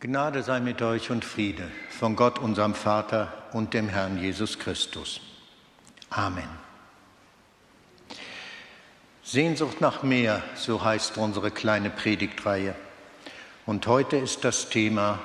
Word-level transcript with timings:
Gnade 0.00 0.44
sei 0.44 0.60
mit 0.60 0.80
euch 0.80 1.10
und 1.10 1.24
Friede 1.24 1.68
von 1.90 2.14
Gott, 2.14 2.38
unserem 2.38 2.76
Vater 2.76 3.32
und 3.52 3.74
dem 3.74 3.88
Herrn 3.88 4.16
Jesus 4.16 4.60
Christus. 4.60 5.20
Amen. 6.08 6.48
Sehnsucht 9.24 9.80
nach 9.80 10.04
mehr, 10.04 10.44
so 10.54 10.84
heißt 10.84 11.18
unsere 11.18 11.50
kleine 11.50 11.90
Predigtreihe. 11.90 12.76
Und 13.66 13.88
heute 13.88 14.16
ist 14.18 14.44
das 14.44 14.70
Thema 14.70 15.18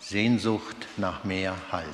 Sehnsucht 0.00 0.88
nach 0.96 1.22
mehr 1.22 1.54
Halt. 1.70 1.86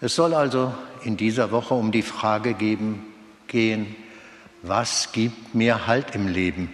Es 0.00 0.14
soll 0.14 0.32
also 0.32 0.72
in 1.02 1.18
dieser 1.18 1.50
Woche 1.50 1.74
um 1.74 1.92
die 1.92 2.00
Frage 2.00 2.54
geben, 2.54 3.12
gehen, 3.46 3.94
was 4.62 5.12
gibt 5.12 5.54
mir 5.54 5.86
Halt 5.86 6.14
im 6.14 6.28
Leben? 6.28 6.72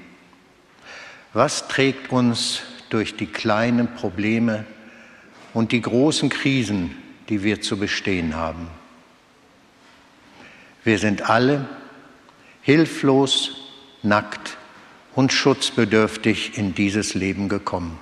Was 1.33 1.67
trägt 1.67 2.13
uns 2.13 2.63
durch 2.93 3.17
die 3.17 3.27
kleinen 3.27 3.95
Probleme 3.95 4.65
und 5.55 5.73
die 5.73 5.81
großen 5.81 6.29
Krisen, 6.29 6.95
die 7.29 7.43
wir 7.43 7.61
zu 7.61 7.79
bestehen 7.79 8.37
haben? 8.37 8.69
Wir 10.85 10.99
sind 10.99 11.31
alle 11.31 11.67
hilflos, 12.61 13.57
nackt 14.03 14.57
und 15.15 15.33
schutzbedürftig 15.33 16.59
in 16.59 16.75
dieses 16.75 17.15
Leben 17.15 17.49
gekommen. 17.49 17.99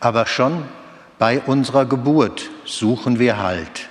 Aber 0.00 0.26
schon 0.26 0.64
bei 1.18 1.40
unserer 1.40 1.86
Geburt 1.86 2.50
suchen 2.64 3.18
wir 3.18 3.38
Halt. 3.38 3.88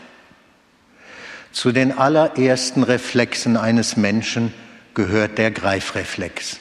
Zu 1.52 1.72
den 1.72 1.98
allerersten 1.98 2.84
Reflexen 2.84 3.58
eines 3.58 3.98
Menschen 3.98 4.54
gehört 4.94 5.38
der 5.38 5.52
Greifreflex. 5.52 6.60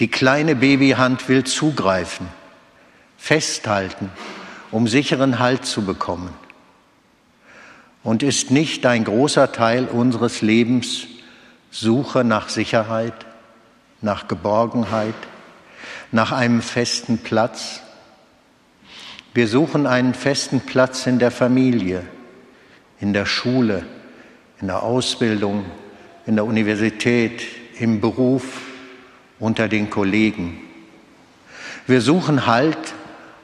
Die 0.00 0.08
kleine 0.08 0.56
Babyhand 0.56 1.28
will 1.28 1.44
zugreifen, 1.44 2.26
festhalten, 3.18 4.10
um 4.70 4.88
sicheren 4.88 5.38
Halt 5.38 5.66
zu 5.66 5.84
bekommen. 5.84 6.32
Und 8.02 8.22
ist 8.22 8.50
nicht 8.50 8.86
ein 8.86 9.04
großer 9.04 9.52
Teil 9.52 9.84
unseres 9.84 10.40
Lebens 10.40 11.06
Suche 11.70 12.24
nach 12.24 12.48
Sicherheit, 12.48 13.26
nach 14.00 14.26
Geborgenheit, 14.26 15.14
nach 16.12 16.32
einem 16.32 16.62
festen 16.62 17.18
Platz? 17.18 17.82
Wir 19.34 19.48
suchen 19.48 19.86
einen 19.86 20.14
festen 20.14 20.60
Platz 20.60 21.06
in 21.06 21.18
der 21.18 21.30
Familie, 21.30 22.04
in 23.00 23.12
der 23.12 23.26
Schule, 23.26 23.84
in 24.62 24.68
der 24.68 24.82
Ausbildung, 24.82 25.66
in 26.24 26.36
der 26.36 26.46
Universität, 26.46 27.42
im 27.78 28.00
Beruf, 28.00 28.69
unter 29.40 29.66
den 29.66 29.90
Kollegen. 29.90 30.60
Wir 31.86 32.00
suchen 32.00 32.46
Halt, 32.46 32.94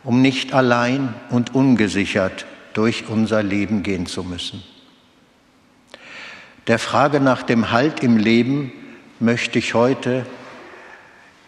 um 0.04 0.22
nicht 0.22 0.52
allein 0.52 1.14
und 1.30 1.54
ungesichert 1.54 2.46
durch 2.74 3.08
unser 3.08 3.42
Leben 3.42 3.82
gehen 3.82 4.06
zu 4.06 4.22
müssen. 4.22 4.62
Der 6.68 6.78
Frage 6.78 7.20
nach 7.20 7.42
dem 7.42 7.72
Halt 7.72 8.00
im 8.04 8.16
Leben 8.16 8.70
möchte 9.18 9.58
ich 9.58 9.74
heute 9.74 10.26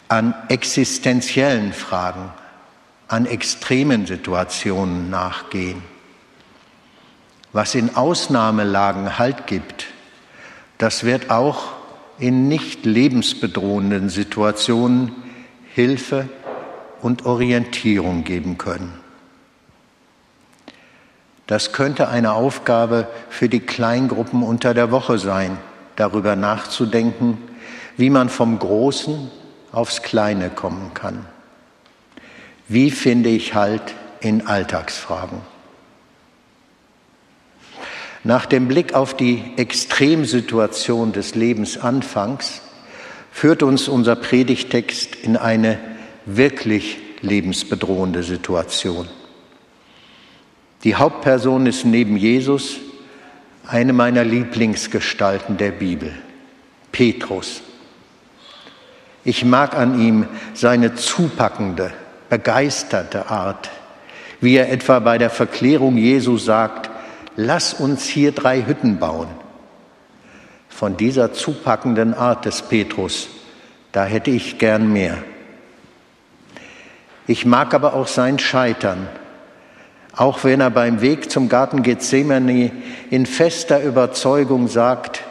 an 0.08 0.34
existenziellen 0.48 1.72
Fragen, 1.72 2.33
an 3.08 3.27
extremen 3.27 4.06
Situationen 4.06 5.10
nachgehen. 5.10 5.83
Was 7.52 7.74
in 7.74 7.94
Ausnahmelagen 7.96 9.18
Halt 9.18 9.46
gibt, 9.46 9.86
das 10.78 11.05
wird 11.05 11.30
auch 11.30 11.77
in 12.19 12.48
nicht 12.48 12.84
lebensbedrohenden 12.84 14.08
Situationen 14.08 15.12
Hilfe 15.74 16.28
und 17.00 17.27
Orientierung 17.27 18.24
geben 18.24 18.58
können. 18.58 18.92
Das 21.46 21.72
könnte 21.72 22.08
eine 22.08 22.33
Aufgabe 22.33 23.08
für 23.30 23.48
die 23.48 23.61
Kleingruppen 23.61 24.42
unter 24.42 24.74
der 24.74 24.90
Woche 24.90 25.18
sein, 25.18 25.56
darüber 25.96 26.36
nachzudenken, 26.36 27.39
wie 27.96 28.11
man 28.11 28.29
vom 28.29 28.58
Großen 28.58 29.30
aufs 29.73 30.02
Kleine 30.02 30.50
kommen 30.50 30.92
kann. 30.95 31.24
Wie 32.68 32.90
finde 32.90 33.30
ich 33.30 33.55
Halt 33.55 33.95
in 34.20 34.46
Alltagsfragen? 34.46 35.40
Nach 38.28 38.44
dem 38.44 38.68
Blick 38.68 38.92
auf 38.92 39.16
die 39.16 39.42
Extremsituation 39.56 41.12
des 41.12 41.34
Lebensanfangs 41.34 42.61
führt 43.33 43.62
uns 43.62 43.89
unser 43.89 44.16
Predigtext 44.16 45.14
in 45.14 45.39
eine 45.39 45.78
wirklich 46.27 46.98
lebensbedrohende 47.22 48.22
Situation. 48.22 49.08
Die 50.84 50.94
Hauptperson 50.94 51.64
ist 51.64 51.86
neben 51.86 52.18
Jesus 52.18 52.77
eine 53.67 53.94
meiner 53.94 54.24
Lieblingsgestalten 54.24 55.56
der 55.56 55.70
Bibel, 55.70 56.12
Petrus. 56.92 57.62
Ich 59.24 59.46
mag 59.46 59.74
an 59.74 59.98
ihm 59.98 60.27
seine 60.52 60.94
zupackende, 60.94 61.94
begeisterte 62.28 63.30
Art, 63.30 63.70
wie 64.42 64.56
er 64.56 64.70
etwa 64.70 64.98
bei 64.98 65.17
der 65.17 65.30
Verklärung 65.30 65.96
Jesu 65.96 66.36
sagt, 66.36 66.90
lass 67.38 67.72
uns 67.72 68.04
hier 68.04 68.32
drei 68.32 68.66
Hütten 68.66 68.98
bauen. 68.98 69.28
Von 70.68 70.96
dieser 70.96 71.32
zupackenden 71.32 72.12
Art 72.12 72.44
des 72.44 72.62
Petrus, 72.62 73.28
da 73.92 74.04
hätte 74.04 74.32
ich 74.32 74.58
gern 74.58 74.92
mehr. 74.92 75.18
Ich 77.28 77.46
mag 77.46 77.74
aber 77.74 77.94
auch 77.94 78.08
sein 78.08 78.40
Scheitern, 78.40 79.06
auch 80.16 80.42
wenn 80.42 80.60
er 80.60 80.70
beim 80.70 81.00
Weg 81.00 81.30
zum 81.30 81.48
Garten 81.48 81.84
Gethsemane 81.84 82.72
in 83.08 83.24
fester 83.24 83.84
Überzeugung 83.84 84.66
sagt, 84.66 85.22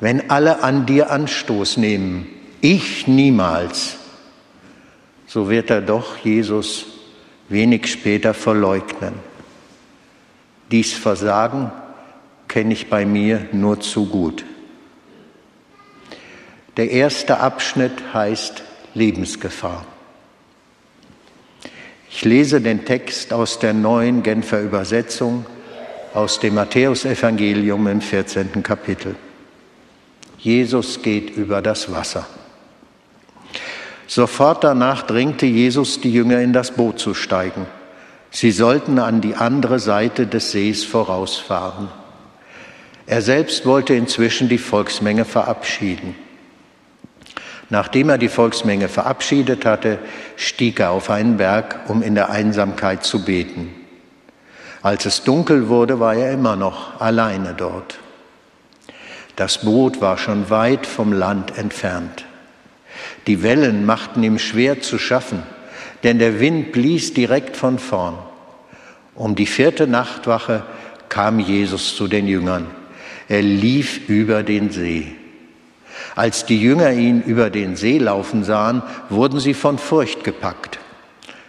wenn 0.00 0.28
alle 0.28 0.62
an 0.62 0.84
dir 0.84 1.10
Anstoß 1.10 1.78
nehmen, 1.78 2.26
ich 2.60 3.08
niemals, 3.08 3.96
so 5.26 5.48
wird 5.48 5.70
er 5.70 5.80
doch 5.80 6.18
Jesus 6.18 6.84
wenig 7.48 7.90
später 7.90 8.34
verleugnen. 8.34 9.31
Dies 10.72 10.94
Versagen 10.94 11.70
kenne 12.48 12.72
ich 12.72 12.88
bei 12.88 13.04
mir 13.04 13.46
nur 13.52 13.80
zu 13.80 14.06
gut. 14.06 14.42
Der 16.78 16.90
erste 16.90 17.40
Abschnitt 17.40 17.92
heißt 18.14 18.62
Lebensgefahr. 18.94 19.84
Ich 22.10 22.24
lese 22.24 22.62
den 22.62 22.86
Text 22.86 23.34
aus 23.34 23.58
der 23.58 23.74
neuen 23.74 24.22
Genfer 24.22 24.60
Übersetzung 24.62 25.44
aus 26.14 26.40
dem 26.40 26.54
Matthäusevangelium 26.54 27.86
im 27.88 28.00
14. 28.00 28.62
Kapitel. 28.62 29.14
Jesus 30.38 31.02
geht 31.02 31.36
über 31.36 31.60
das 31.60 31.92
Wasser. 31.92 32.26
Sofort 34.06 34.64
danach 34.64 35.02
drängte 35.02 35.46
Jesus 35.46 36.00
die 36.00 36.12
Jünger 36.12 36.40
in 36.40 36.54
das 36.54 36.70
Boot 36.70 36.98
zu 36.98 37.12
steigen 37.12 37.66
Sie 38.34 38.50
sollten 38.50 38.98
an 38.98 39.20
die 39.20 39.36
andere 39.36 39.78
Seite 39.78 40.26
des 40.26 40.52
Sees 40.52 40.84
vorausfahren. 40.84 41.88
Er 43.04 43.20
selbst 43.20 43.66
wollte 43.66 43.94
inzwischen 43.94 44.48
die 44.48 44.58
Volksmenge 44.58 45.26
verabschieden. 45.26 46.14
Nachdem 47.68 48.08
er 48.08 48.16
die 48.16 48.30
Volksmenge 48.30 48.88
verabschiedet 48.88 49.66
hatte, 49.66 49.98
stieg 50.36 50.80
er 50.80 50.92
auf 50.92 51.10
einen 51.10 51.36
Berg, 51.36 51.80
um 51.88 52.02
in 52.02 52.14
der 52.14 52.30
Einsamkeit 52.30 53.04
zu 53.04 53.22
beten. 53.22 53.74
Als 54.80 55.04
es 55.04 55.24
dunkel 55.24 55.68
wurde, 55.68 56.00
war 56.00 56.14
er 56.14 56.32
immer 56.32 56.56
noch 56.56 57.00
alleine 57.02 57.52
dort. 57.54 57.98
Das 59.36 59.58
Boot 59.58 60.00
war 60.00 60.16
schon 60.16 60.48
weit 60.48 60.86
vom 60.86 61.12
Land 61.12 61.58
entfernt. 61.58 62.24
Die 63.26 63.42
Wellen 63.42 63.84
machten 63.84 64.22
ihm 64.22 64.38
schwer 64.38 64.80
zu 64.80 64.98
schaffen 64.98 65.42
denn 66.02 66.18
der 66.18 66.40
Wind 66.40 66.72
blies 66.72 67.14
direkt 67.14 67.56
von 67.56 67.78
vorn. 67.78 68.18
Um 69.14 69.34
die 69.34 69.46
vierte 69.46 69.86
Nachtwache 69.86 70.64
kam 71.08 71.38
Jesus 71.38 71.96
zu 71.96 72.08
den 72.08 72.26
Jüngern. 72.26 72.66
Er 73.28 73.42
lief 73.42 74.08
über 74.08 74.42
den 74.42 74.70
See. 74.70 75.14
Als 76.14 76.44
die 76.44 76.60
Jünger 76.60 76.92
ihn 76.92 77.22
über 77.22 77.50
den 77.50 77.76
See 77.76 77.98
laufen 77.98 78.44
sahen, 78.44 78.82
wurden 79.08 79.40
sie 79.40 79.54
von 79.54 79.78
Furcht 79.78 80.24
gepackt. 80.24 80.78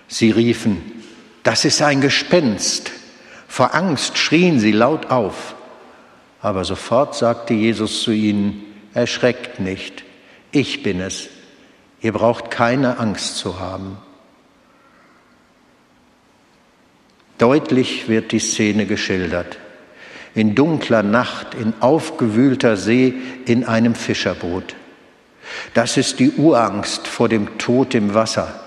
Sie 0.08 0.32
riefen, 0.32 0.82
das 1.44 1.66
ist 1.66 1.82
ein 1.82 2.02
Gespenst. 2.02 2.92
Vor 3.48 3.74
Angst 3.76 4.18
schrien 4.18 4.60
sie 4.60 4.72
laut 4.72 5.10
auf. 5.12 5.56
Aber 6.42 6.66
sofort 6.66 7.16
sagte 7.16 7.54
Jesus 7.54 8.04
zu 8.04 8.12
ihnen, 8.12 8.64
erschreckt 8.94 9.60
nicht, 9.60 10.04
ich 10.52 10.84
bin 10.84 11.00
es. 11.00 11.30
Ihr 12.02 12.12
braucht 12.12 12.52
keine 12.52 13.00
Angst 13.00 13.38
zu 13.38 13.60
haben. 13.60 13.98
Deutlich 17.38 18.08
wird 18.08 18.32
die 18.32 18.40
Szene 18.40 18.86
geschildert. 18.86 19.58
In 20.36 20.56
dunkler 20.56 21.04
Nacht, 21.04 21.56
in 21.56 21.74
aufgewühlter 21.80 22.78
See, 22.78 23.14
in 23.46 23.66
einem 23.66 23.96
Fischerboot. 23.96 24.76
Das 25.74 25.98
ist 25.98 26.20
die 26.20 26.32
Urangst 26.32 27.08
vor 27.08 27.30
dem 27.30 27.58
Tod 27.58 27.94
im 27.96 28.14
Wasser. 28.14 28.60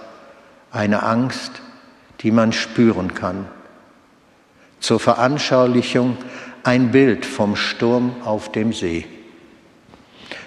eine 0.76 1.02
Angst, 1.02 1.62
die 2.20 2.30
man 2.30 2.52
spüren 2.52 3.14
kann. 3.14 3.46
Zur 4.80 5.00
Veranschaulichung 5.00 6.19
ein 6.64 6.90
Bild 6.90 7.24
vom 7.24 7.56
Sturm 7.56 8.14
auf 8.24 8.52
dem 8.52 8.72
See. 8.72 9.06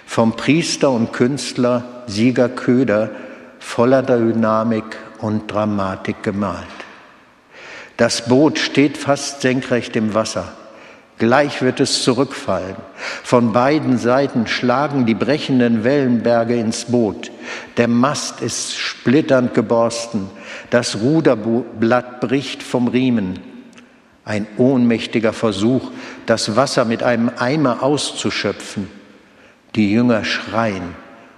Vom 0.06 0.36
Priester 0.36 0.90
und 0.90 1.12
Künstler 1.12 2.04
Sieger 2.06 2.48
Köder 2.48 3.10
voller 3.58 4.02
Dynamik 4.02 4.96
und 5.18 5.50
Dramatik 5.50 6.22
gemalt. 6.22 6.66
Das 8.00 8.22
Boot 8.22 8.58
steht 8.58 8.96
fast 8.96 9.42
senkrecht 9.42 9.94
im 9.94 10.14
Wasser. 10.14 10.50
Gleich 11.18 11.60
wird 11.60 11.80
es 11.80 12.02
zurückfallen. 12.02 12.76
Von 13.22 13.52
beiden 13.52 13.98
Seiten 13.98 14.46
schlagen 14.46 15.04
die 15.04 15.14
brechenden 15.14 15.84
Wellenberge 15.84 16.58
ins 16.58 16.86
Boot. 16.86 17.30
Der 17.76 17.88
Mast 17.88 18.40
ist 18.40 18.74
splitternd 18.74 19.52
geborsten. 19.52 20.30
Das 20.70 21.02
Ruderblatt 21.02 22.20
bricht 22.20 22.62
vom 22.62 22.88
Riemen. 22.88 23.38
Ein 24.24 24.46
ohnmächtiger 24.56 25.34
Versuch, 25.34 25.90
das 26.24 26.56
Wasser 26.56 26.86
mit 26.86 27.02
einem 27.02 27.30
Eimer 27.36 27.82
auszuschöpfen. 27.82 28.88
Die 29.74 29.92
Jünger 29.92 30.24
schreien 30.24 30.94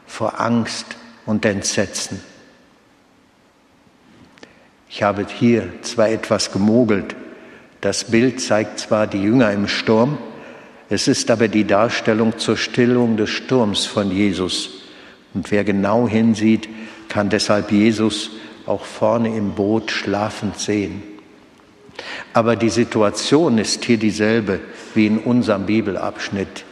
vor 0.06 0.40
Angst 0.40 0.86
und 1.26 1.44
Entsetzen. 1.44 2.20
Ich 4.94 5.02
habe 5.02 5.26
hier 5.26 5.70
zwar 5.80 6.10
etwas 6.10 6.52
gemogelt, 6.52 7.16
das 7.80 8.04
Bild 8.10 8.42
zeigt 8.42 8.78
zwar 8.78 9.06
die 9.06 9.22
Jünger 9.22 9.50
im 9.50 9.66
Sturm, 9.66 10.18
es 10.90 11.08
ist 11.08 11.30
aber 11.30 11.48
die 11.48 11.64
Darstellung 11.64 12.36
zur 12.36 12.58
Stillung 12.58 13.16
des 13.16 13.30
Sturms 13.30 13.86
von 13.86 14.10
Jesus. 14.10 14.68
Und 15.32 15.50
wer 15.50 15.64
genau 15.64 16.06
hinsieht, 16.06 16.68
kann 17.08 17.30
deshalb 17.30 17.72
Jesus 17.72 18.32
auch 18.66 18.84
vorne 18.84 19.34
im 19.34 19.52
Boot 19.52 19.90
schlafend 19.90 20.58
sehen. 20.58 21.02
Aber 22.34 22.54
die 22.54 22.68
Situation 22.68 23.56
ist 23.56 23.86
hier 23.86 23.96
dieselbe 23.96 24.60
wie 24.94 25.06
in 25.06 25.16
unserem 25.16 25.64
Bibelabschnitt, 25.64 26.66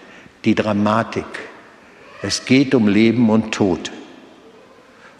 die 0.44 0.54
Dramatik. 0.54 1.24
Es 2.20 2.44
geht 2.44 2.74
um 2.74 2.86
Leben 2.86 3.30
und 3.30 3.52
Tod. 3.52 3.90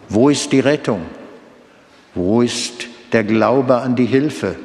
Wo 0.07 0.29
ist 0.29 0.51
die 0.51 0.59
Rettung? 0.59 1.01
Wo 2.13 2.43
ist 2.43 2.90
der 3.13 3.23
Glaube 3.23 3.77
an 3.77 3.95
die 3.95 4.05
Hilfe? 4.05 4.55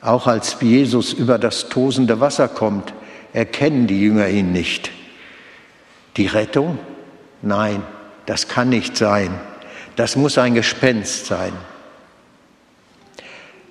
Auch 0.00 0.26
als 0.26 0.56
Jesus 0.60 1.12
über 1.12 1.38
das 1.38 1.68
tosende 1.68 2.20
Wasser 2.20 2.48
kommt, 2.48 2.92
erkennen 3.32 3.86
die 3.86 4.00
Jünger 4.00 4.28
ihn 4.28 4.52
nicht. 4.52 4.90
Die 6.16 6.26
Rettung? 6.26 6.78
Nein, 7.40 7.82
das 8.26 8.48
kann 8.48 8.68
nicht 8.68 8.96
sein. 8.96 9.40
Das 9.96 10.16
muss 10.16 10.38
ein 10.38 10.54
Gespenst 10.54 11.26
sein. 11.26 11.52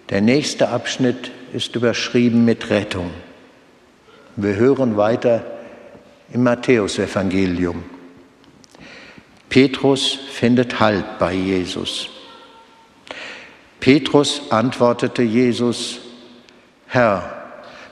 Der 0.09 0.21
nächste 0.21 0.69
Abschnitt 0.69 1.31
ist 1.53 1.75
überschrieben 1.75 2.45
mit 2.45 2.69
Rettung. 2.69 3.11
Wir 4.35 4.55
hören 4.55 4.97
weiter 4.97 5.43
im 6.33 6.43
Matthäusevangelium. 6.43 7.83
Petrus 9.49 10.17
findet 10.31 10.79
Halt 10.79 11.19
bei 11.19 11.33
Jesus. 11.33 12.09
Petrus 13.81 14.43
antwortete 14.51 15.23
Jesus, 15.23 15.99
Herr, 16.87 17.41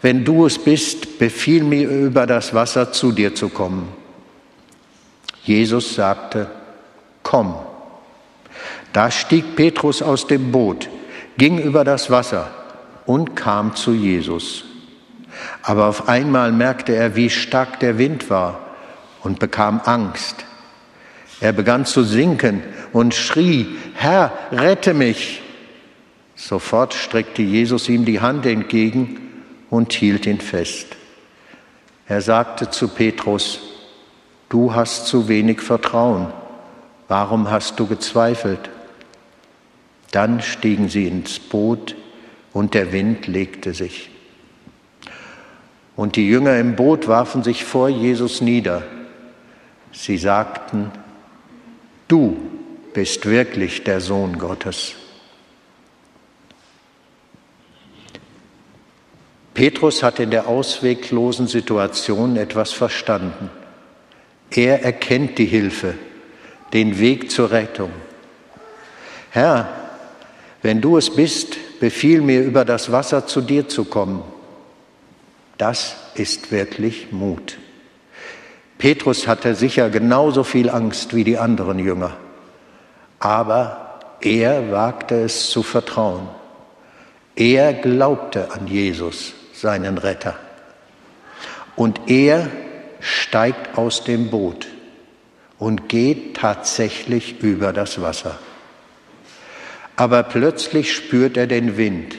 wenn 0.01 0.23
du 0.23 0.45
es 0.45 0.57
bist, 0.57 1.19
befiehl 1.19 1.63
mir 1.63 1.89
über 1.89 2.25
das 2.25 2.53
Wasser 2.53 2.93
zu 2.93 3.11
dir 3.11 3.35
zu 3.35 3.49
kommen. 3.49 3.89
Jesus 5.43 5.95
sagte, 5.95 6.47
komm. 7.23 7.55
Da 8.93 9.11
stieg 9.11 9.55
Petrus 9.55 10.01
aus 10.01 10.27
dem 10.27 10.51
Boot, 10.51 10.89
ging 11.37 11.59
über 11.59 11.83
das 11.83 12.09
Wasser 12.11 12.49
und 13.05 13.35
kam 13.35 13.75
zu 13.75 13.91
Jesus. 13.91 14.65
Aber 15.63 15.87
auf 15.87 16.07
einmal 16.07 16.51
merkte 16.51 16.93
er, 16.93 17.15
wie 17.15 17.29
stark 17.29 17.79
der 17.79 17.97
Wind 17.97 18.29
war 18.29 18.59
und 19.23 19.39
bekam 19.39 19.81
Angst. 19.83 20.45
Er 21.41 21.53
begann 21.53 21.85
zu 21.85 22.03
sinken 22.03 22.61
und 22.93 23.15
schrie, 23.15 23.67
Herr, 23.95 24.31
rette 24.51 24.93
mich. 24.93 25.41
Sofort 26.39 26.93
streckte 26.93 27.41
Jesus 27.41 27.89
ihm 27.89 28.05
die 28.05 28.21
Hand 28.21 28.45
entgegen 28.45 29.19
und 29.69 29.91
hielt 29.91 30.25
ihn 30.25 30.39
fest. 30.39 30.87
Er 32.07 32.21
sagte 32.21 32.69
zu 32.69 32.87
Petrus, 32.87 33.59
du 34.47 34.73
hast 34.73 35.07
zu 35.07 35.27
wenig 35.27 35.59
Vertrauen, 35.59 36.27
warum 37.09 37.51
hast 37.51 37.77
du 37.77 37.87
gezweifelt? 37.87 38.69
Dann 40.11 40.41
stiegen 40.41 40.87
sie 40.87 41.07
ins 41.07 41.39
Boot 41.39 41.97
und 42.53 42.73
der 42.73 42.93
Wind 42.93 43.27
legte 43.27 43.73
sich. 43.73 44.09
Und 45.97 46.15
die 46.15 46.27
Jünger 46.29 46.57
im 46.57 46.77
Boot 46.77 47.09
warfen 47.09 47.43
sich 47.43 47.65
vor 47.65 47.89
Jesus 47.89 48.39
nieder. 48.39 48.83
Sie 49.91 50.17
sagten, 50.17 50.89
du 52.07 52.37
bist 52.93 53.25
wirklich 53.25 53.83
der 53.83 53.99
Sohn 53.99 54.39
Gottes. 54.39 54.95
Petrus 59.59 60.03
hat 60.03 60.21
in 60.21 60.31
der 60.31 60.47
ausweglosen 60.47 61.47
Situation 61.47 62.37
etwas 62.37 62.71
verstanden. 62.71 63.49
Er 64.51 64.83
erkennt 64.85 65.37
die 65.37 65.47
Hilfe, 65.47 65.95
den 66.71 66.97
Weg 66.97 67.29
zur 67.29 67.51
Rettung. 67.51 67.91
Herr, 69.31 69.67
wenn 70.61 70.79
du 70.79 70.95
es 70.95 71.13
bist, 71.13 71.57
befiehl 71.81 72.21
mir, 72.21 72.41
über 72.41 72.63
das 72.63 72.93
Wasser 72.93 73.27
zu 73.27 73.41
dir 73.41 73.67
zu 73.67 73.83
kommen. 73.83 74.23
Das 75.57 75.97
ist 76.15 76.53
wirklich 76.53 77.11
Mut. 77.11 77.57
Petrus 78.77 79.27
hatte 79.27 79.55
sicher 79.55 79.89
genauso 79.89 80.45
viel 80.45 80.69
Angst 80.69 81.13
wie 81.13 81.25
die 81.25 81.37
anderen 81.37 81.79
Jünger, 81.79 82.15
aber 83.19 83.99
er 84.21 84.71
wagte 84.71 85.15
es 85.15 85.49
zu 85.49 85.63
vertrauen. 85.63 86.29
Er 87.35 87.73
glaubte 87.73 88.51
an 88.53 88.65
Jesus 88.65 89.33
seinen 89.59 89.97
Retter. 89.97 90.35
Und 91.75 92.09
er 92.09 92.49
steigt 92.99 93.77
aus 93.77 94.03
dem 94.03 94.29
Boot 94.29 94.67
und 95.57 95.89
geht 95.89 96.37
tatsächlich 96.37 97.41
über 97.41 97.73
das 97.73 98.01
Wasser. 98.01 98.37
Aber 99.95 100.23
plötzlich 100.23 100.95
spürt 100.95 101.35
er 101.37 101.47
den 101.47 101.77
Wind. 101.77 102.15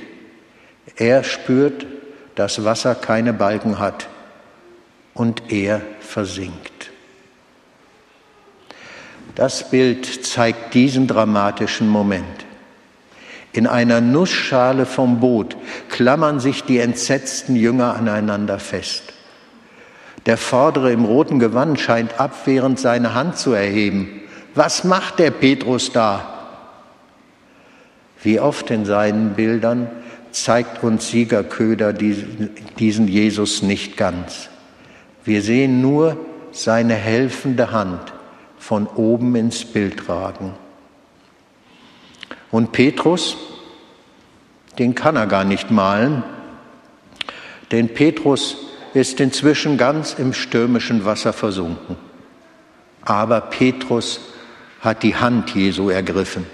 Er 0.97 1.25
spürt, 1.25 1.87
dass 2.35 2.65
Wasser 2.65 2.95
keine 2.95 3.33
Balken 3.33 3.79
hat 3.79 4.09
und 5.15 5.51
er 5.51 5.81
versinkt. 6.01 6.91
Das 9.35 9.71
Bild 9.71 10.27
zeigt 10.27 10.75
diesen 10.75 11.07
dramatischen 11.07 11.89
Moment. 11.89 12.40
In 13.53 13.67
einer 13.67 14.01
Nussschale 14.01 14.87
vom 14.87 15.21
Boot 15.21 15.57
klammern 15.89 16.39
sich 16.39 16.65
die 16.65 16.79
entsetzten 16.79 17.57
Jünger 17.57 17.95
aneinander 17.97 18.59
fest. 18.59 19.03
Der 20.27 20.37
Vordere 20.37 20.93
im 20.93 21.05
roten 21.05 21.39
Gewand 21.39 21.81
scheint 21.81 22.21
abwehrend 22.21 22.79
seine 22.79 23.15
Hand 23.15 23.39
zu 23.39 23.53
erheben. 23.53 24.21
Was 24.55 24.85
macht 24.85 25.19
der 25.19 25.31
Petrus 25.31 25.93
da? 25.93 26.39
Wie 28.23 28.39
oft 28.39 28.71
in 28.71 28.85
seinen 28.85 29.31
Bildern 29.31 29.89
zeigt 30.31 30.85
uns 30.85 31.09
Siegerköder 31.09 31.93
diesen 31.93 33.09
Jesus 33.09 33.63
nicht 33.63 33.97
ganz. 33.97 34.49
Wir 35.25 35.43
sehen 35.43 35.81
nur 35.81 36.17
seine 36.53 36.95
helfende 36.95 37.73
Hand 37.73 38.13
von 38.59 38.87
oben 38.87 39.35
ins 39.35 39.65
Bild 39.65 40.09
ragen. 40.09 40.53
Und 42.51 42.73
Petrus, 42.73 43.37
den 44.79 44.95
kann 44.95 45.17
er 45.17 45.27
gar 45.27 45.45
nicht 45.45 45.71
malen, 45.71 46.25
denn 47.71 47.95
Petrus 47.95 48.57
ist 48.95 49.21
inzwischen 49.21 49.79
ganz 49.79 50.15
im 50.15 50.33
stürmischen 50.33 51.05
Wasser 51.05 51.33
versunken. 51.33 51.97
Aber 53.03 53.41
Petrus 53.41 54.21
hat 54.81 55.03
die 55.03 55.17
Hand 55.17 55.55
Jesu 55.55 55.91
ergriffen. 55.91 56.47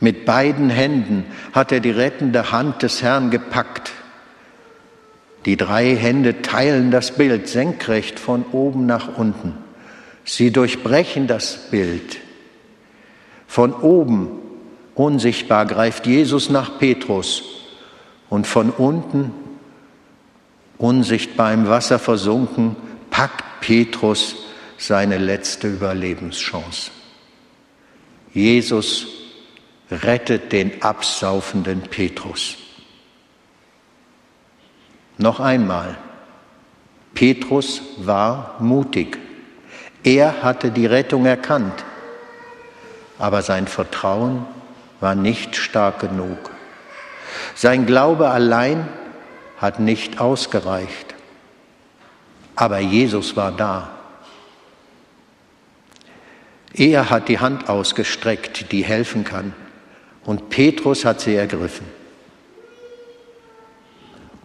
Mit 0.00 0.24
beiden 0.26 0.68
Händen 0.68 1.24
hat 1.52 1.72
er 1.72 1.80
die 1.80 1.90
rettende 1.90 2.52
Hand 2.52 2.82
des 2.82 3.02
Herrn 3.02 3.30
gepackt. 3.30 3.92
Die 5.44 5.56
drei 5.56 5.96
Hände 5.96 6.42
teilen 6.42 6.90
das 6.90 7.12
Bild 7.12 7.48
senkrecht 7.48 8.18
von 8.18 8.44
oben 8.52 8.86
nach 8.86 9.16
unten. 9.16 9.56
Sie 10.24 10.52
durchbrechen 10.52 11.26
das 11.26 11.70
Bild. 11.70 12.18
Von 13.46 13.72
oben 13.72 14.41
Unsichtbar 14.94 15.66
greift 15.66 16.06
Jesus 16.06 16.50
nach 16.50 16.78
Petrus 16.78 17.42
und 18.28 18.46
von 18.46 18.70
unten, 18.70 19.32
unsichtbar 20.78 21.52
im 21.52 21.68
Wasser 21.68 21.98
versunken, 21.98 22.76
packt 23.10 23.60
Petrus 23.60 24.36
seine 24.76 25.18
letzte 25.18 25.68
Überlebenschance. 25.68 26.90
Jesus 28.34 29.06
rettet 29.90 30.52
den 30.52 30.82
absaufenden 30.82 31.82
Petrus. 31.82 32.56
Noch 35.18 35.40
einmal, 35.40 35.96
Petrus 37.14 37.82
war 37.98 38.56
mutig. 38.58 39.18
Er 40.02 40.42
hatte 40.42 40.70
die 40.70 40.86
Rettung 40.86 41.26
erkannt, 41.26 41.84
aber 43.18 43.42
sein 43.42 43.68
Vertrauen 43.68 44.46
war 45.02 45.16
nicht 45.16 45.56
stark 45.56 45.98
genug. 45.98 46.38
Sein 47.56 47.86
Glaube 47.86 48.30
allein 48.30 48.88
hat 49.58 49.80
nicht 49.80 50.20
ausgereicht, 50.20 51.14
aber 52.54 52.78
Jesus 52.78 53.36
war 53.36 53.50
da. 53.52 53.90
Er 56.72 57.10
hat 57.10 57.28
die 57.28 57.40
Hand 57.40 57.68
ausgestreckt, 57.68 58.70
die 58.72 58.84
helfen 58.84 59.24
kann, 59.24 59.52
und 60.24 60.50
Petrus 60.50 61.04
hat 61.04 61.20
sie 61.20 61.34
ergriffen. 61.34 61.86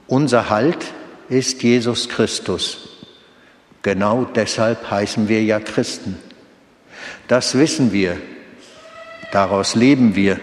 Unser 0.07 0.49
Halt 0.49 0.85
ist 1.29 1.61
Jesus 1.61 2.09
Christus. 2.09 2.89
Genau 3.83 4.25
deshalb 4.25 4.89
heißen 4.89 5.29
wir 5.29 5.43
ja 5.43 5.59
Christen. 5.59 6.17
Das 7.27 7.55
wissen 7.55 7.91
wir, 7.91 8.17
daraus 9.31 9.75
leben 9.75 10.15
wir. 10.15 10.39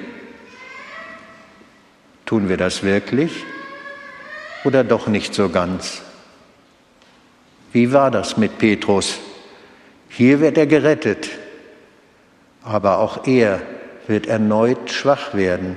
Tun 2.27 2.49
wir 2.49 2.57
das 2.57 2.83
wirklich 2.83 3.45
oder 4.65 4.83
doch 4.83 5.07
nicht 5.07 5.35
so 5.35 5.49
ganz? 5.49 6.03
Wie 7.73 7.93
war 7.93 8.11
das 8.11 8.37
mit 8.37 8.59
Petrus? 8.59 9.19
Hier 10.09 10.41
wird 10.41 10.57
er 10.57 10.67
gerettet, 10.67 11.29
aber 12.63 12.99
auch 12.99 13.27
er 13.27 13.61
wird 14.07 14.27
erneut 14.27 14.91
schwach 14.91 15.35
werden, 15.35 15.77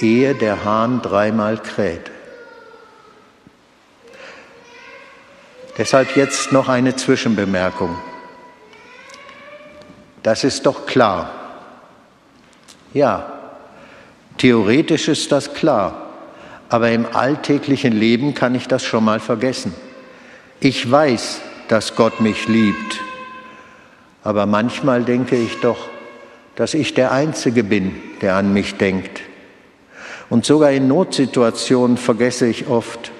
ehe 0.00 0.34
der 0.34 0.64
Hahn 0.64 1.02
dreimal 1.02 1.58
kräht. 1.58 2.10
Deshalb 5.78 6.16
jetzt 6.16 6.52
noch 6.52 6.68
eine 6.68 6.96
Zwischenbemerkung. 6.96 7.96
Das 10.26 10.42
ist 10.42 10.66
doch 10.66 10.86
klar. 10.86 11.30
Ja, 12.92 13.32
theoretisch 14.38 15.06
ist 15.06 15.30
das 15.30 15.54
klar, 15.54 16.08
aber 16.68 16.90
im 16.90 17.06
alltäglichen 17.06 17.92
Leben 17.92 18.34
kann 18.34 18.56
ich 18.56 18.66
das 18.66 18.82
schon 18.82 19.04
mal 19.04 19.20
vergessen. 19.20 19.72
Ich 20.58 20.90
weiß, 20.90 21.40
dass 21.68 21.94
Gott 21.94 22.20
mich 22.20 22.48
liebt, 22.48 23.00
aber 24.24 24.46
manchmal 24.46 25.04
denke 25.04 25.36
ich 25.36 25.60
doch, 25.60 25.78
dass 26.56 26.74
ich 26.74 26.92
der 26.94 27.12
Einzige 27.12 27.62
bin, 27.62 27.94
der 28.20 28.34
an 28.34 28.52
mich 28.52 28.74
denkt. 28.74 29.20
Und 30.28 30.44
sogar 30.44 30.72
in 30.72 30.88
Notsituationen 30.88 31.96
vergesse 31.96 32.48
ich 32.48 32.66
oft, 32.66 33.12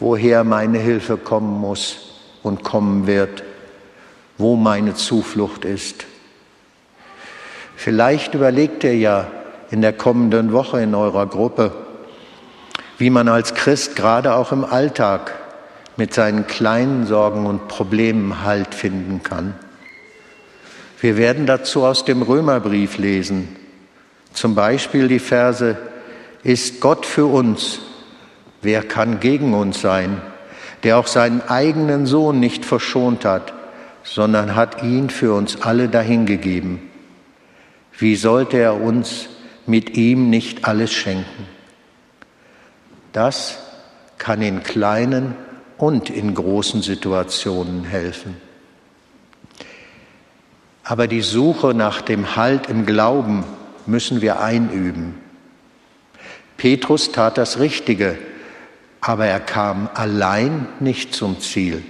woher 0.00 0.42
meine 0.42 0.80
Hilfe 0.80 1.18
kommen 1.18 1.60
muss 1.60 2.18
und 2.42 2.64
kommen 2.64 3.06
wird, 3.06 3.44
wo 4.38 4.56
meine 4.56 4.96
Zuflucht 4.96 5.64
ist. 5.64 6.07
Vielleicht 7.78 8.34
überlegt 8.34 8.82
ihr 8.82 8.96
ja 8.96 9.28
in 9.70 9.82
der 9.82 9.92
kommenden 9.92 10.52
Woche 10.52 10.82
in 10.82 10.96
eurer 10.96 11.26
Gruppe, 11.26 11.70
wie 12.98 13.08
man 13.08 13.28
als 13.28 13.54
Christ 13.54 13.94
gerade 13.94 14.34
auch 14.34 14.50
im 14.50 14.64
Alltag 14.64 15.32
mit 15.96 16.12
seinen 16.12 16.48
kleinen 16.48 17.06
Sorgen 17.06 17.46
und 17.46 17.68
Problemen 17.68 18.42
Halt 18.42 18.74
finden 18.74 19.22
kann. 19.22 19.54
Wir 21.00 21.16
werden 21.16 21.46
dazu 21.46 21.84
aus 21.84 22.04
dem 22.04 22.22
Römerbrief 22.22 22.98
lesen, 22.98 23.54
zum 24.32 24.56
Beispiel 24.56 25.06
die 25.06 25.20
Verse, 25.20 25.76
ist 26.42 26.80
Gott 26.80 27.06
für 27.06 27.26
uns, 27.26 27.78
Wer 28.60 28.82
kann 28.82 29.20
gegen 29.20 29.54
uns 29.54 29.80
sein, 29.80 30.20
der 30.82 30.98
auch 30.98 31.06
seinen 31.06 31.42
eigenen 31.42 32.06
Sohn 32.06 32.40
nicht 32.40 32.64
verschont 32.64 33.24
hat, 33.24 33.52
sondern 34.02 34.56
hat 34.56 34.82
ihn 34.82 35.10
für 35.10 35.32
uns 35.32 35.62
alle 35.62 35.88
dahingegeben? 35.88 36.87
Wie 37.98 38.14
sollte 38.14 38.58
er 38.58 38.80
uns 38.80 39.28
mit 39.66 39.96
ihm 39.96 40.30
nicht 40.30 40.64
alles 40.64 40.92
schenken? 40.92 41.46
Das 43.12 43.58
kann 44.18 44.40
in 44.40 44.62
kleinen 44.62 45.34
und 45.76 46.08
in 46.08 46.34
großen 46.34 46.80
Situationen 46.80 47.84
helfen. 47.84 48.36
Aber 50.84 51.08
die 51.08 51.22
Suche 51.22 51.74
nach 51.74 52.00
dem 52.00 52.36
Halt 52.36 52.68
im 52.68 52.86
Glauben 52.86 53.44
müssen 53.84 54.22
wir 54.22 54.40
einüben. 54.40 55.14
Petrus 56.56 57.10
tat 57.10 57.36
das 57.36 57.58
Richtige, 57.58 58.16
aber 59.00 59.26
er 59.26 59.40
kam 59.40 59.88
allein 59.94 60.66
nicht 60.78 61.14
zum 61.14 61.40
Ziel. 61.40 61.82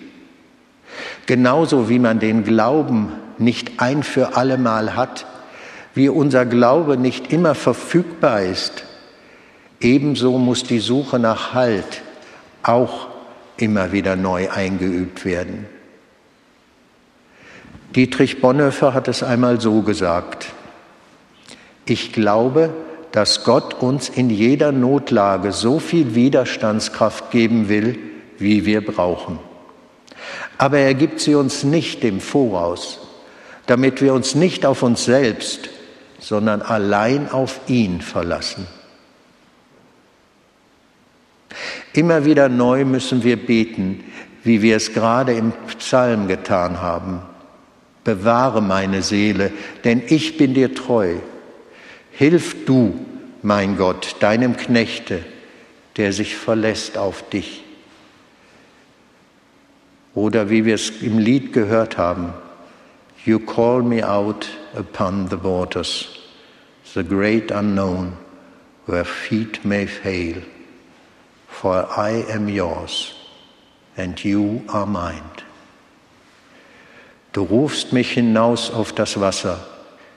Genauso 1.27 1.89
wie 1.91 1.99
man 1.99 2.19
den 2.19 2.45
Glauben 2.45 3.13
nicht 3.37 3.81
ein 3.81 4.03
für 4.03 4.37
allemal 4.37 4.97
hat, 4.97 5.27
wie 5.95 6.09
unser 6.09 6.47
Glaube 6.47 6.97
nicht 6.97 7.33
immer 7.33 7.55
verfügbar 7.55 8.43
ist, 8.43 8.85
ebenso 9.81 10.39
muss 10.39 10.65
die 10.65 10.81
Suche 10.81 11.19
nach 11.19 11.55
Halt 11.55 12.03
auch 12.63 13.09
immer 13.57 13.93
wieder 13.93 14.17
neu 14.17 14.51
eingeübt 14.51 15.25
werden. 15.25 15.67
Dietrich 17.97 18.41
Bonhoeffer 18.41 18.93
hat 18.95 19.09
es 19.09 19.23
einmal 19.23 19.61
so 19.61 19.83
gesagt, 19.83 20.53
ich 21.87 22.13
glaube, 22.13 22.71
dass 23.13 23.45
Gott 23.45 23.75
uns 23.75 24.11
in 24.11 24.29
jeder 24.29 24.73
Notlage 24.73 25.53
so 25.53 25.79
viel 25.79 26.15
Widerstandskraft 26.15 27.31
geben 27.31 27.69
will, 27.69 27.99
wie 28.39 28.67
wir 28.67 28.85
brauchen. 28.85 29.39
Aber 30.59 30.79
er 30.79 30.95
gibt 30.95 31.21
sie 31.21 31.35
uns 31.35 31.65
nicht 31.65 32.05
im 32.05 32.21
Voraus, 32.21 33.01
damit 33.67 34.03
wir 34.03 34.13
uns 34.13 34.35
nicht 34.35 34.67
auf 34.67 34.83
uns 34.83 35.05
selbst, 35.05 35.71
sondern 36.29 36.61
allein 36.61 37.31
auf 37.31 37.59
ihn 37.69 38.03
verlassen. 38.03 38.67
Immer 41.95 42.27
wieder 42.27 42.51
neu 42.51 42.85
müssen 42.85 43.25
wir 43.25 43.39
beten, 43.39 44.05
wie 44.45 44.61
wir 44.61 44.77
es 44.77 44.93
gerade 44.93 45.33
im 45.33 45.55
Psalm 45.79 46.29
getan 46.29 46.83
haben. 46.83 47.23
Bewahre 48.05 48.61
meine 48.61 49.01
Seele, 49.01 49.53
denn 49.85 50.03
ich 50.07 50.37
bin 50.37 50.53
dir 50.53 50.75
treu. 50.75 51.15
Hilf 52.11 52.67
du, 52.67 53.07
mein 53.41 53.79
Gott, 53.79 54.17
deinem 54.21 54.59
Knechte, 54.59 55.25
der 55.97 56.13
sich 56.13 56.37
verlässt 56.37 56.99
auf 56.99 57.27
dich. 57.31 57.65
Oder 60.15 60.51
wie 60.51 60.67
wir 60.67 60.75
es 60.75 60.91
im 61.01 61.17
Lied 61.17 61.55
gehört 61.55 61.97
haben, 61.97 62.35
You 63.25 63.39
call 63.39 63.83
me 63.83 64.07
out 64.07 64.47
upon 64.75 65.29
the 65.29 65.43
waters, 65.43 66.18
the 66.95 67.03
great 67.03 67.51
unknown, 67.51 68.17
where 68.87 69.05
feet 69.05 69.65
may 69.65 69.87
fail, 69.87 70.43
for 71.47 71.87
I 71.97 72.25
am 72.31 72.49
yours 72.49 73.15
and 73.97 74.23
you 74.25 74.63
are 74.69 74.87
mine. 74.87 75.31
Du 77.33 77.43
rufst 77.43 77.93
mich 77.93 78.13
hinaus 78.13 78.71
auf 78.71 78.93
das 78.93 79.21
Wasser, 79.21 79.59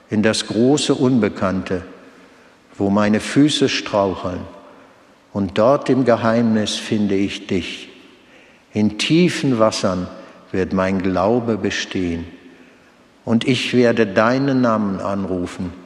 in 0.08 0.22
das 0.22 0.46
große 0.46 0.94
Unbekannte, 0.94 1.82
wo 2.78 2.88
meine 2.88 3.20
Füße 3.20 3.68
straucheln, 3.68 4.40
und 5.32 5.58
dort 5.58 5.90
im 5.90 6.04
Geheimnis 6.04 6.76
finde 6.76 7.14
ich 7.14 7.46
dich. 7.46 7.88
In 8.72 8.98
tiefen 8.98 9.58
Wassern 9.58 10.06
wird 10.52 10.72
mein 10.72 11.02
Glaube 11.02 11.58
bestehen, 11.58 12.24
und 13.24 13.46
ich 13.46 13.74
werde 13.74 14.06
deinen 14.06 14.62
Namen 14.62 15.00
anrufen 15.00 15.81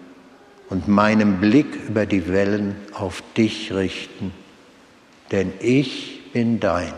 und 0.68 0.88
meinen 0.88 1.40
Blick 1.40 1.74
über 1.88 2.06
die 2.06 2.28
Wellen 2.28 2.76
auf 2.92 3.22
dich 3.36 3.72
richten, 3.72 4.32
denn 5.30 5.52
ich 5.60 6.32
bin 6.32 6.60
dein 6.60 6.92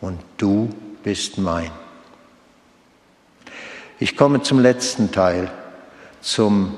und 0.00 0.20
du 0.36 0.70
bist 1.02 1.38
mein. 1.38 1.70
Ich 3.98 4.16
komme 4.16 4.42
zum 4.42 4.58
letzten 4.58 5.12
Teil, 5.12 5.50
zum 6.20 6.74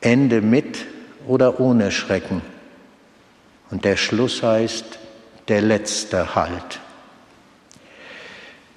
Ende 0.00 0.40
mit 0.40 0.84
oder 1.26 1.60
ohne 1.60 1.90
Schrecken. 1.90 2.42
Und 3.70 3.84
der 3.84 3.96
Schluss 3.96 4.42
heißt 4.42 4.98
der 5.48 5.62
letzte 5.62 6.34
Halt. 6.34 6.80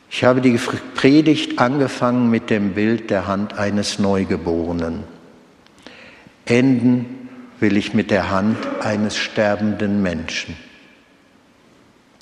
Ich 0.10 0.24
habe 0.24 0.42
die 0.42 0.58
Predigt 0.96 1.60
angefangen 1.60 2.30
mit 2.30 2.50
dem 2.50 2.74
Bild 2.74 3.10
der 3.10 3.28
Hand 3.28 3.58
eines 3.58 4.00
Neugeborenen. 4.00 5.17
Enden 6.48 7.30
will 7.60 7.76
ich 7.78 7.94
mit 7.94 8.10
der 8.10 8.32
Hand 8.32 8.58
eines 8.82 9.18
sterbenden 9.18 10.02
Menschen. 10.02 10.56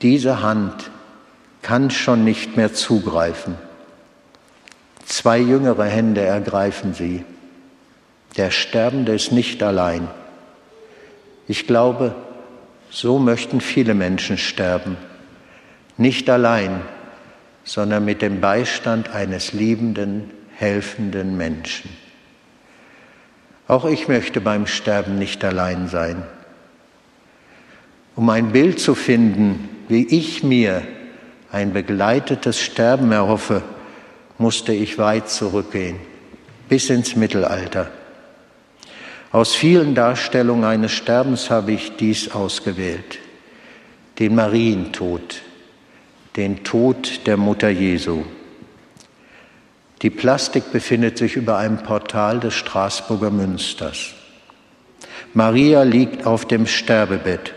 Diese 0.02 0.42
Hand 0.42 0.92
kann 1.62 1.92
schon 1.92 2.24
nicht 2.24 2.58
mehr 2.58 2.74
zugreifen. 2.74 3.56
Zwei 5.06 5.40
jüngere 5.40 5.86
Hände 5.86 6.22
ergreifen 6.22 6.94
sie. 6.94 7.24
Der 8.38 8.52
Sterbende 8.52 9.14
ist 9.14 9.32
nicht 9.32 9.62
allein. 9.64 10.08
Ich 11.48 11.68
glaube, 11.68 12.16
so 12.90 13.20
möchten 13.20 13.62
viele 13.62 13.94
Menschen 13.94 14.38
sterben. 14.38 14.98
Nicht 15.98 16.30
allein, 16.30 16.82
sondern 17.64 18.04
mit 18.04 18.22
dem 18.22 18.42
Beistand 18.42 19.10
eines 19.10 19.54
liebenden, 19.54 20.32
helfenden 20.56 21.38
Menschen. 21.38 21.90
Auch 23.68 23.86
ich 23.86 24.08
möchte 24.08 24.42
beim 24.42 24.68
Sterben 24.68 25.18
nicht 25.18 25.44
allein 25.44 25.88
sein. 25.88 26.24
Um 28.16 28.30
ein 28.30 28.52
Bild 28.52 28.80
zu 28.80 28.96
finden, 28.96 29.70
wie 29.88 30.06
ich 30.06 30.44
mir 30.44 30.84
ein 31.52 31.74
begleitetes 31.74 32.60
Sterben 32.60 33.12
erhoffe, 33.12 33.64
musste 34.38 34.74
ich 34.74 34.98
weit 34.98 35.30
zurückgehen, 35.30 35.98
bis 36.70 36.90
ins 36.90 37.16
Mittelalter. 37.16 37.90
Aus 39.32 39.56
vielen 39.56 39.96
Darstellungen 39.96 40.64
eines 40.64 40.92
Sterbens 40.92 41.50
habe 41.50 41.74
ich 41.74 41.98
dies 41.98 42.32
ausgewählt. 42.32 43.20
Den 44.20 44.36
Marientod, 44.36 45.42
den 46.36 46.64
Tod 46.64 47.26
der 47.26 47.36
Mutter 47.36 47.70
Jesu. 47.70 48.24
Die 50.02 50.10
Plastik 50.10 50.72
befindet 50.72 51.18
sich 51.18 51.36
über 51.36 51.58
einem 51.58 51.78
Portal 51.78 52.40
des 52.40 52.54
Straßburger 52.54 53.32
Münsters. 53.32 54.14
Maria 55.34 55.84
liegt 55.84 56.26
auf 56.26 56.46
dem 56.46 56.68
Sterbebett, 56.68 57.54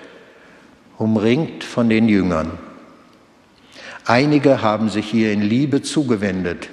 umringt 0.96 1.64
von 1.64 1.88
den 1.88 2.08
Jüngern. 2.08 2.58
Einige 4.04 4.62
haben 4.62 4.88
sich 4.88 5.12
ihr 5.12 5.32
in 5.32 5.42
Liebe 5.42 5.82
zugewendet, 5.82 6.70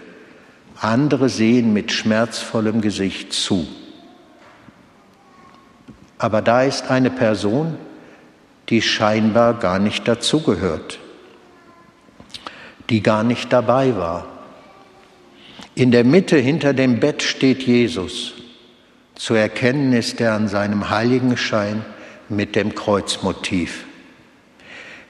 andere 0.79 1.29
sehen 1.29 1.73
mit 1.73 1.91
schmerzvollem 1.91 2.81
Gesicht 2.81 3.33
zu. 3.33 3.67
Aber 6.17 6.41
da 6.41 6.63
ist 6.63 6.89
eine 6.89 7.09
Person, 7.09 7.77
die 8.69 8.81
scheinbar 8.81 9.55
gar 9.55 9.79
nicht 9.79 10.07
dazugehört, 10.07 10.99
die 12.89 13.03
gar 13.03 13.23
nicht 13.23 13.51
dabei 13.51 13.95
war. 13.95 14.27
In 15.77 15.91
der 15.91 16.05
Mitte 16.05 16.37
hinter 16.37 16.73
dem 16.73 17.01
Bett 17.01 17.21
steht 17.21 17.63
Jesus. 17.63 18.33
Zu 19.15 19.33
erkennen 19.33 19.91
ist 19.91 20.21
er 20.21 20.33
an 20.33 20.47
seinem 20.47 20.89
Heiligenschein 20.89 21.83
mit 22.29 22.55
dem 22.55 22.75
Kreuzmotiv. 22.75 23.83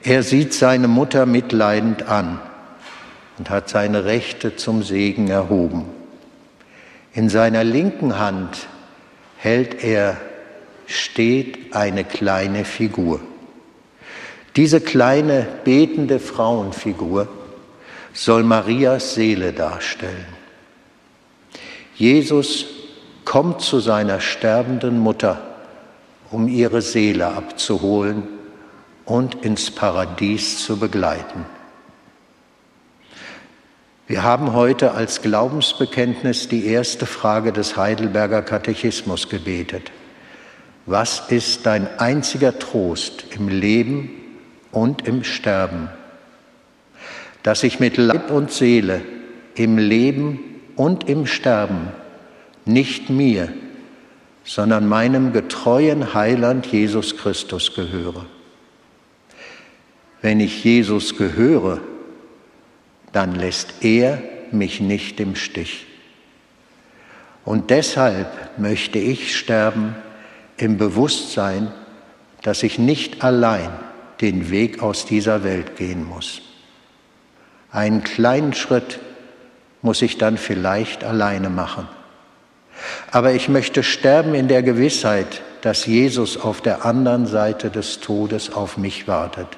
Er 0.02 0.24
sieht 0.24 0.52
seine 0.52 0.88
Mutter 0.88 1.24
mitleidend 1.24 2.08
an 2.08 2.40
und 3.38 3.48
hat 3.48 3.68
seine 3.68 4.04
Rechte 4.06 4.56
zum 4.56 4.82
Segen 4.82 5.28
erhoben. 5.28 5.84
In 7.12 7.28
seiner 7.28 7.62
linken 7.62 8.18
Hand 8.18 8.66
hält 9.36 9.84
er 9.84 10.16
steht 10.86 11.74
eine 11.74 12.04
kleine 12.04 12.64
Figur. 12.64 13.20
Diese 14.56 14.80
kleine 14.80 15.46
betende 15.64 16.18
Frauenfigur 16.18 17.28
soll 18.12 18.42
Marias 18.42 19.14
Seele 19.14 19.52
darstellen. 19.52 20.35
Jesus 21.96 22.66
kommt 23.24 23.62
zu 23.62 23.80
seiner 23.80 24.20
sterbenden 24.20 24.98
Mutter, 24.98 25.40
um 26.30 26.46
ihre 26.46 26.82
Seele 26.82 27.28
abzuholen 27.28 28.24
und 29.06 29.44
ins 29.44 29.70
Paradies 29.70 30.64
zu 30.64 30.78
begleiten. 30.78 31.46
Wir 34.06 34.22
haben 34.22 34.52
heute 34.52 34.92
als 34.92 35.22
Glaubensbekenntnis 35.22 36.48
die 36.48 36.66
erste 36.66 37.06
Frage 37.06 37.52
des 37.52 37.76
Heidelberger 37.76 38.42
Katechismus 38.42 39.28
gebetet. 39.28 39.90
Was 40.84 41.30
ist 41.30 41.66
dein 41.66 41.88
einziger 41.98 42.58
Trost 42.58 43.24
im 43.34 43.48
Leben 43.48 44.10
und 44.70 45.08
im 45.08 45.24
Sterben? 45.24 45.88
Dass 47.42 47.64
ich 47.64 47.80
mit 47.80 47.96
Leib 47.96 48.30
und 48.30 48.52
Seele 48.52 49.02
im 49.56 49.78
Leben 49.78 50.55
und 50.76 51.08
im 51.08 51.26
Sterben 51.26 51.88
nicht 52.64 53.10
mir, 53.10 53.52
sondern 54.44 54.86
meinem 54.86 55.32
getreuen 55.32 56.14
Heiland 56.14 56.66
Jesus 56.66 57.16
Christus 57.16 57.74
gehöre. 57.74 58.26
Wenn 60.22 60.40
ich 60.40 60.62
Jesus 60.62 61.16
gehöre, 61.16 61.80
dann 63.12 63.34
lässt 63.34 63.84
er 63.84 64.22
mich 64.52 64.80
nicht 64.80 65.20
im 65.20 65.34
Stich. 65.34 65.86
Und 67.44 67.70
deshalb 67.70 68.58
möchte 68.58 68.98
ich 68.98 69.36
sterben 69.36 69.94
im 70.56 70.78
Bewusstsein, 70.78 71.72
dass 72.42 72.62
ich 72.62 72.78
nicht 72.78 73.22
allein 73.22 73.70
den 74.20 74.50
Weg 74.50 74.82
aus 74.82 75.06
dieser 75.06 75.44
Welt 75.44 75.76
gehen 75.76 76.04
muss. 76.04 76.42
Einen 77.70 78.02
kleinen 78.02 78.52
Schritt 78.52 78.98
muss 79.82 80.02
ich 80.02 80.18
dann 80.18 80.38
vielleicht 80.38 81.04
alleine 81.04 81.50
machen. 81.50 81.88
Aber 83.10 83.32
ich 83.32 83.48
möchte 83.48 83.82
sterben 83.82 84.34
in 84.34 84.48
der 84.48 84.62
Gewissheit, 84.62 85.42
dass 85.62 85.86
Jesus 85.86 86.36
auf 86.36 86.60
der 86.60 86.84
anderen 86.84 87.26
Seite 87.26 87.70
des 87.70 88.00
Todes 88.00 88.52
auf 88.52 88.76
mich 88.76 89.08
wartet. 89.08 89.48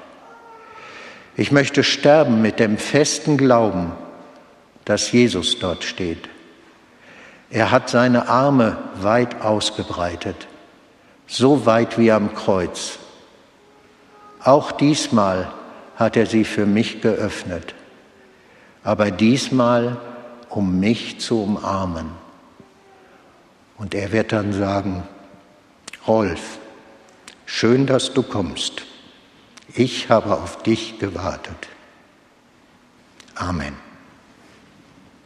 Ich 1.35 1.51
möchte 1.51 1.83
sterben 1.83 2.41
mit 2.41 2.59
dem 2.59 2.77
festen 2.77 3.37
Glauben, 3.37 3.91
dass 4.85 5.11
Jesus 5.11 5.59
dort 5.59 5.83
steht. 5.83 6.29
Er 7.49 7.71
hat 7.71 7.89
seine 7.89 8.27
Arme 8.27 8.77
weit 8.95 9.41
ausgebreitet 9.41 10.47
so 11.29 11.67
weit 11.67 11.97
wie 11.97 12.11
am 12.11 12.33
Kreuz. 12.33 12.97
Auch 14.43 14.71
diesmal 14.71 15.51
hat 15.95 16.17
er 16.17 16.25
sie 16.25 16.43
für 16.43 16.65
mich 16.65 17.01
geöffnet, 17.01 17.75
aber 18.83 19.11
diesmal, 19.11 19.97
um 20.49 20.79
mich 20.79 21.19
zu 21.19 21.43
umarmen. 21.43 22.11
Und 23.77 23.93
er 23.93 24.11
wird 24.11 24.31
dann 24.31 24.53
sagen, 24.53 25.03
Rolf, 26.07 26.59
schön, 27.45 27.85
dass 27.85 28.13
du 28.13 28.23
kommst. 28.23 28.83
Ich 29.73 30.09
habe 30.09 30.35
auf 30.35 30.63
dich 30.63 30.99
gewartet. 30.99 31.67
Amen. 33.35 33.88